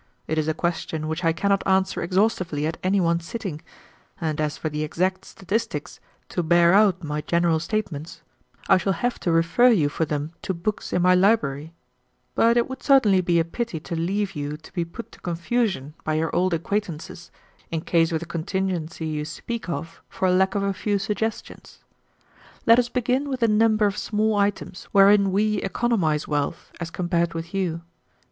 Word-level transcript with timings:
It 0.25 0.39
is 0.39 0.47
a 0.47 0.55
question 0.55 1.07
which 1.07 1.23
I 1.23 1.31
cannot 1.31 1.61
answer 1.67 2.01
exhaustively 2.01 2.65
at 2.65 2.79
any 2.81 2.99
one 2.99 3.19
sitting, 3.19 3.61
and 4.19 4.41
as 4.41 4.57
for 4.57 4.67
the 4.67 4.83
exact 4.83 5.25
statistics 5.25 5.99
to 6.29 6.41
bear 6.41 6.73
out 6.73 7.03
my 7.03 7.21
general 7.21 7.59
statements, 7.59 8.23
I 8.67 8.77
shall 8.77 8.93
have 8.93 9.19
to 9.19 9.31
refer 9.31 9.67
you 9.69 9.89
for 9.89 10.05
them 10.05 10.31
to 10.41 10.55
books 10.55 10.91
in 10.91 11.03
my 11.03 11.13
library, 11.13 11.75
but 12.33 12.57
it 12.57 12.67
would 12.67 12.81
certainly 12.81 13.21
be 13.21 13.37
a 13.39 13.45
pity 13.45 13.79
to 13.81 13.95
leave 13.95 14.31
you 14.35 14.57
to 14.57 14.73
be 14.73 14.83
put 14.83 15.11
to 15.11 15.19
confusion 15.19 15.93
by 16.03 16.15
your 16.15 16.35
old 16.35 16.55
acquaintances, 16.55 17.29
in 17.69 17.81
case 17.81 18.11
of 18.11 18.21
the 18.21 18.25
contingency 18.25 19.05
you 19.05 19.23
speak 19.23 19.69
of, 19.69 20.01
for 20.09 20.31
lack 20.31 20.55
of 20.55 20.63
a 20.63 20.73
few 20.73 20.97
suggestions. 20.97 21.83
"Let 22.65 22.79
us 22.79 22.89
begin 22.89 23.29
with 23.29 23.43
a 23.43 23.47
number 23.47 23.85
of 23.85 23.99
small 23.99 24.35
items 24.35 24.85
wherein 24.85 25.31
we 25.31 25.57
economize 25.57 26.27
wealth 26.27 26.71
as 26.79 26.89
compared 26.89 27.35
with 27.35 27.53
you. 27.53 27.81